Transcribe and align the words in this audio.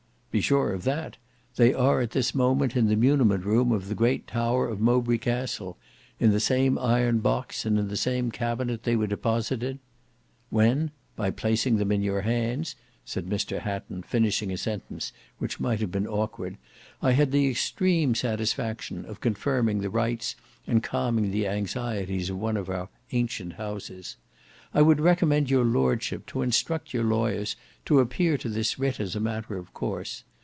"Be 0.31 0.39
sure 0.39 0.71
of 0.71 0.85
that. 0.85 1.17
They 1.57 1.73
are 1.73 1.99
at 1.99 2.11
this 2.11 2.33
moment 2.33 2.77
in 2.77 2.87
the 2.87 2.95
muniment 2.95 3.43
room 3.43 3.73
of 3.73 3.89
the 3.89 3.95
great 3.95 4.27
tower 4.27 4.65
of 4.69 4.79
Mowbray 4.79 5.17
Castle; 5.17 5.77
in 6.21 6.31
the 6.31 6.39
same 6.39 6.77
iron 6.79 7.19
box 7.19 7.65
and 7.65 7.77
in 7.77 7.89
the 7.89 7.97
same 7.97 8.31
cabinet 8.31 8.83
they 8.83 8.95
were 8.95 9.07
deposited—" 9.07 9.79
"When, 10.49 10.91
by 11.17 11.31
placing 11.31 11.75
them 11.75 11.91
in 11.91 12.01
your 12.01 12.21
hands," 12.21 12.75
said 13.03 13.25
Mr 13.25 13.59
Hatton 13.59 14.03
finishing 14.03 14.53
a 14.53 14.57
sentence 14.57 15.11
which 15.37 15.59
might 15.59 15.81
have 15.81 15.91
been 15.91 16.07
awkward, 16.07 16.55
"I 17.01 17.11
had 17.11 17.33
the 17.33 17.49
extreme 17.49 18.15
satisfaction 18.15 19.03
of 19.03 19.19
confirming 19.19 19.81
the 19.81 19.89
rights 19.89 20.37
and 20.65 20.81
calming 20.81 21.31
the 21.31 21.45
anxieties 21.45 22.29
of 22.29 22.37
one 22.39 22.55
of 22.55 22.69
our 22.69 22.87
ancient 23.11 23.53
houses. 23.55 24.15
I 24.73 24.81
would 24.81 25.01
recommend 25.01 25.49
your 25.49 25.65
lordship 25.65 26.25
to 26.27 26.41
instruct 26.41 26.93
your 26.93 27.03
lawyers 27.03 27.57
to 27.83 27.99
appear 27.99 28.37
to 28.37 28.47
this 28.47 28.79
writ 28.79 29.01
as 29.01 29.17
a 29.17 29.19
matter 29.19 29.57
of 29.57 29.73
course. 29.73 30.23